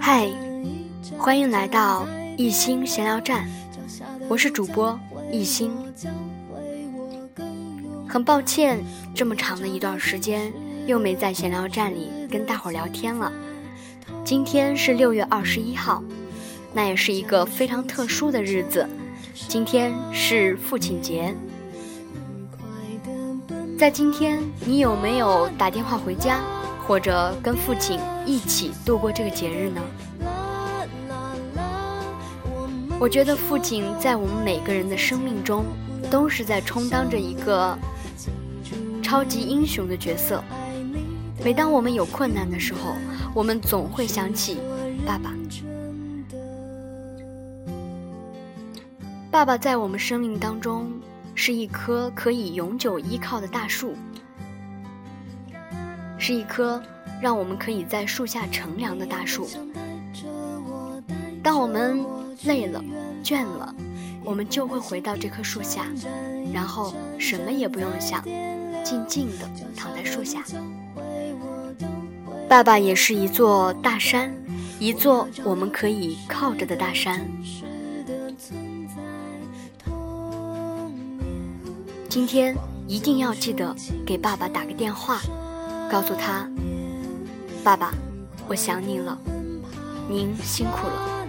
[0.00, 0.26] 嗨，
[1.18, 2.06] 欢迎来到
[2.38, 3.46] 一心闲聊站，
[4.28, 4.98] 我是主播
[5.30, 5.70] 一心。
[8.08, 8.78] 很抱歉，
[9.14, 10.50] 这么长的一段时间
[10.86, 13.30] 又没在闲聊站里跟大伙聊天了。
[14.24, 16.02] 今天是六月二十一号，
[16.72, 18.88] 那也是一个非常特殊的日子，
[19.48, 21.34] 今天是父亲节。
[23.80, 26.42] 在今天，你有没有打电话回家，
[26.86, 29.80] 或者跟父亲一起度过这个节日呢？
[32.98, 35.64] 我觉得父亲在我们每个人的生命中，
[36.10, 37.74] 都是在充当着一个
[39.02, 40.44] 超级英雄的角色。
[41.42, 42.92] 每当我们有困难的时候，
[43.32, 44.58] 我们总会想起
[45.06, 45.32] 爸爸。
[49.30, 50.92] 爸爸在我们生命当中
[51.42, 53.94] 是一棵可以永久依靠的大树，
[56.18, 56.82] 是一棵
[57.18, 59.48] 让我们可以在树下乘凉的大树。
[61.42, 62.04] 当我们
[62.44, 62.84] 累了、
[63.24, 63.74] 倦了，
[64.22, 65.86] 我们就会回到这棵树下，
[66.52, 68.22] 然后什么也不用想，
[68.84, 70.44] 静静地躺在树下。
[72.50, 74.30] 爸爸也是一座大山，
[74.78, 77.26] 一座我们可以靠着的大山。
[82.10, 82.56] 今天
[82.88, 83.72] 一定要记得
[84.04, 85.20] 给爸爸打个电话，
[85.88, 86.44] 告诉他
[87.62, 87.94] ：“爸爸，
[88.48, 89.16] 我想你了，
[90.08, 91.24] 您辛苦了。”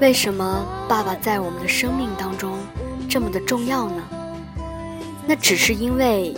[0.00, 2.56] 为什么爸爸在我们的生命当中
[3.08, 4.04] 这么的重要呢？
[5.26, 6.32] 那只是因为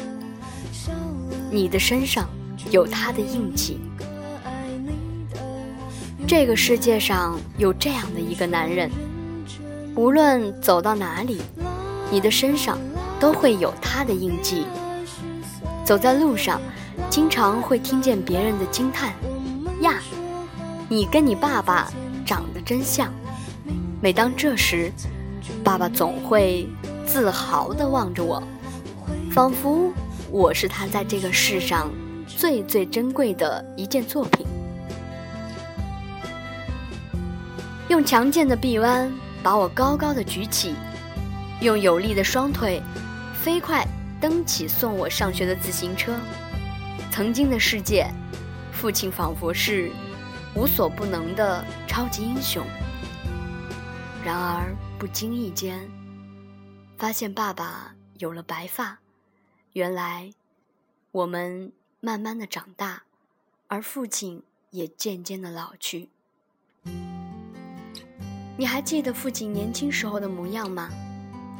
[1.50, 2.26] 你的身上
[2.70, 3.78] 有他的印记。
[6.26, 8.90] 这个世界上有这样的一个男人。
[9.94, 11.42] 无论走到哪里，
[12.10, 12.78] 你的身上
[13.20, 14.64] 都会有他的印记。
[15.84, 16.60] 走在路上，
[17.10, 19.12] 经常会听见别人的惊叹
[19.82, 20.00] ：“呀，
[20.88, 21.90] 你跟你爸爸
[22.24, 23.12] 长得真像。”
[24.00, 24.90] 每当这时，
[25.62, 26.66] 爸爸总会
[27.06, 28.42] 自豪地望着我，
[29.30, 29.92] 仿佛
[30.30, 31.90] 我是他在这个世上
[32.26, 34.46] 最最珍贵的一件作品。
[37.88, 39.12] 用强健的臂弯。
[39.42, 40.74] 把我高高的举起，
[41.60, 42.80] 用有力的双腿
[43.34, 43.84] 飞快
[44.20, 46.16] 蹬起送我上学的自行车。
[47.10, 48.06] 曾经的世界，
[48.72, 49.90] 父亲仿佛是
[50.54, 52.64] 无所不能的超级英雄。
[54.24, 55.90] 然而不经意间，
[56.96, 59.00] 发现爸爸有了白发。
[59.72, 60.32] 原来，
[61.10, 63.02] 我们慢慢的长大，
[63.66, 66.10] 而父亲也渐渐的老去。
[68.62, 70.88] 你还记得父亲年轻时候的模样吗？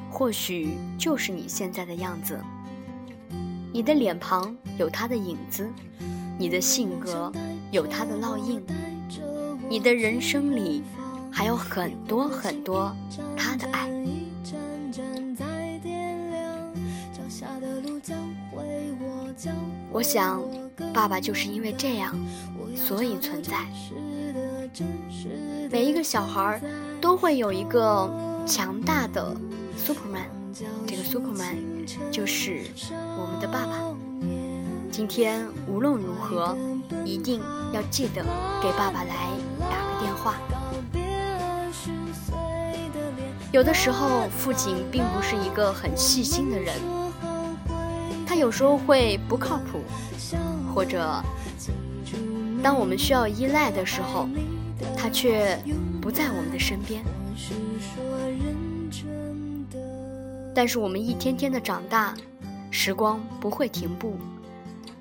[0.09, 2.39] 或许就是你现在的样子。
[3.73, 5.69] 你的脸庞有他的影子，
[6.39, 7.33] 你的性格
[7.73, 8.65] 有他的烙印，
[9.69, 10.85] 你的人生里
[11.29, 12.97] 还有很多很多
[13.37, 13.91] 他的爱。
[19.91, 20.41] 我想，
[20.95, 22.17] 爸爸就是因为这样，
[22.77, 23.67] 所以存在。
[25.69, 26.61] 每一个小孩
[27.03, 28.09] 都会有一个
[28.47, 29.35] 强大的
[29.77, 30.29] Superman，
[30.87, 31.57] 这个 Superman
[32.13, 32.63] 就是
[33.19, 33.81] 我们的爸爸。
[34.93, 36.57] 今天无论如何，
[37.05, 37.43] 一定
[37.73, 38.23] 要记得
[38.63, 39.31] 给爸爸来
[39.69, 40.37] 打个电话。
[43.51, 46.73] 有的时候，父亲并不是一个很细心的人，
[48.25, 49.81] 他有时候会不靠谱，
[50.73, 51.21] 或者
[52.63, 54.29] 当我们需要依赖的时候。
[54.97, 55.59] 他却
[56.01, 57.03] 不在我们的身边，
[60.55, 62.15] 但是我们一天天的长大，
[62.71, 64.17] 时光不会停步。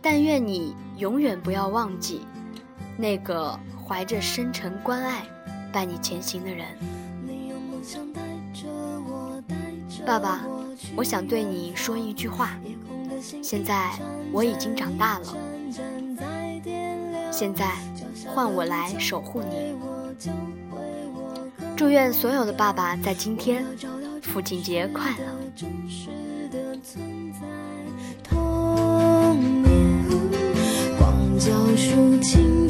[0.02, 2.22] 但愿你永远不要忘记，
[2.98, 5.24] 那个怀着深沉关爱
[5.72, 6.66] 伴你前行的人。
[10.06, 10.44] 爸爸，
[10.96, 12.58] 我想对你说一句话。
[13.44, 13.92] 现在
[14.32, 15.38] 我已经长大了，
[17.32, 17.76] 现在。
[18.28, 19.76] 换我来守护你。
[21.76, 23.66] 祝愿所有的爸爸在今天
[24.22, 25.26] 父亲节快乐。
[28.24, 30.06] 童年，
[30.98, 32.62] 光脚抒情。